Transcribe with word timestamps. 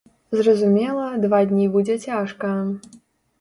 Зразумела, 0.37 1.03
два 1.25 1.41
дні 1.51 1.67
будзе 1.77 1.99
цяжка. 2.07 2.51